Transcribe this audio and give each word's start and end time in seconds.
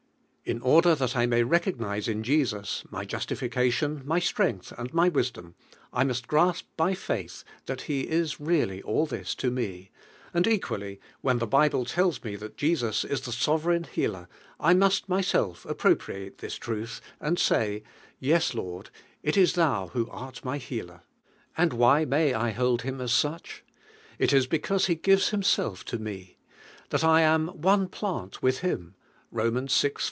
In 0.43 0.59
order 0.61 0.97
thai 0.97 1.21
i 1.21 1.25
may 1.27 1.43
recognise 1.43 2.09
in 2.09 2.23
Jesus, 2.23 2.83
iiiv 2.91 3.07
justification, 3.07 4.01
my 4.03 4.19
strength 4.19 4.73
and 4.77 4.93
my 4.93 5.07
wisdom, 5.07 5.55
I 5.93 6.03
must 6.03 6.27
grasp 6.27 6.65
by 6.75 6.93
faith 6.93 7.45
thai 7.65 7.75
lie 7.87 7.95
is 8.09 8.39
really 8.41 8.81
all 8.83 9.07
tins 9.07 9.33
to 9.35 9.49
me; 9.51 9.91
and 10.33 10.45
equally 10.47 10.99
when 11.21 11.37
the 11.37 11.47
Bible 11.47 11.85
tells 11.85 12.21
me 12.25 12.35
thai 12.35 12.49
Jesus 12.57 13.05
is 13.05 13.21
the 13.21 13.31
sovereign 13.31 13.85
Healer, 13.85 14.27
I 14.59 14.73
tMisi 14.73 15.07
myself 15.07 15.65
appropriate 15.67 16.39
this 16.39 16.55
truth, 16.55 16.99
and 17.21 17.39
say, 17.39 17.83
"Yes, 18.19 18.53
Lord, 18.53 18.89
it 19.23 19.37
is 19.37 19.53
Thou 19.53 19.87
who 19.89 20.09
art 20.09 20.43
my 20.43 20.57
Healer." 20.57 21.03
And 21.55 21.71
why 21.71 22.03
may 22.03 22.33
I 22.33 22.49
hold 22.49 22.81
Him 22.81 22.99
as 22.99 23.11
sueh? 23.11 23.61
It 24.19 24.33
is 24.33 24.47
because 24.47 24.89
lie 24.89 24.95
gives 24.95 25.29
Himself 25.29 25.85
to 25.85 25.97
me, 25.99 26.39
that 26.89 27.03
1 27.03 27.21
am 27.21 27.47
"one 27.49 27.87
plant 27.87 28.43
with 28.43 28.59
Him" 28.59 28.95
(Rom. 29.31 29.67
vi.". 29.67 29.91